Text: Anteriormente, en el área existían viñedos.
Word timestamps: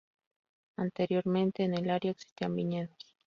Anteriormente, 0.77 1.61
en 1.63 1.75
el 1.75 1.91
área 1.91 2.09
existían 2.13 2.55
viñedos. 2.55 2.97